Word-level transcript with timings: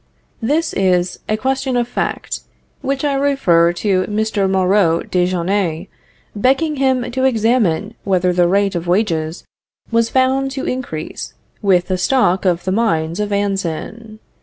This 0.41 0.73
is 0.73 1.19
a 1.29 1.37
question 1.37 1.77
of 1.77 1.87
fact, 1.87 2.39
which 2.81 3.05
I 3.05 3.13
refer 3.13 3.71
to 3.73 4.01
Mr. 4.05 4.49
Moreau 4.49 5.03
de 5.03 5.27
Jonnès, 5.27 5.89
begging 6.35 6.77
him 6.77 7.11
to 7.11 7.23
examine 7.23 7.93
whether 8.03 8.33
the 8.33 8.47
rate 8.47 8.73
of 8.73 8.87
wages 8.87 9.43
was 9.91 10.09
found 10.09 10.49
to 10.53 10.65
increase 10.65 11.35
with 11.61 11.87
the 11.87 11.99
stock 11.99 12.45
of 12.45 12.63
the 12.63 12.71
mines 12.71 13.19
of 13.19 13.29
Anzin. 13.29 14.17